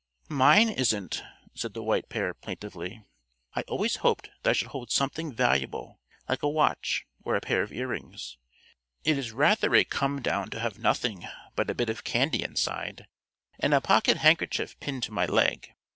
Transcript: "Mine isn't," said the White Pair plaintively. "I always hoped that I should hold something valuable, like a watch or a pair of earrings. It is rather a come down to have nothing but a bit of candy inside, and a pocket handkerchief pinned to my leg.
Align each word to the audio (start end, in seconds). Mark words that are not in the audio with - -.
"Mine 0.29 0.69
isn't," 0.69 1.21
said 1.53 1.75
the 1.75 1.83
White 1.83 2.09
Pair 2.09 2.33
plaintively. 2.33 3.05
"I 3.53 3.61
always 3.67 3.97
hoped 3.97 4.31
that 4.41 4.49
I 4.49 4.53
should 4.53 4.69
hold 4.69 4.89
something 4.89 5.31
valuable, 5.31 5.99
like 6.27 6.41
a 6.41 6.49
watch 6.49 7.05
or 7.23 7.35
a 7.35 7.39
pair 7.39 7.61
of 7.61 7.71
earrings. 7.71 8.35
It 9.03 9.15
is 9.19 9.31
rather 9.31 9.75
a 9.75 9.83
come 9.83 10.19
down 10.23 10.49
to 10.49 10.59
have 10.59 10.79
nothing 10.79 11.27
but 11.55 11.69
a 11.69 11.75
bit 11.75 11.91
of 11.91 12.03
candy 12.03 12.41
inside, 12.41 13.05
and 13.59 13.75
a 13.75 13.79
pocket 13.79 14.17
handkerchief 14.17 14.75
pinned 14.79 15.03
to 15.03 15.11
my 15.11 15.27
leg. 15.27 15.71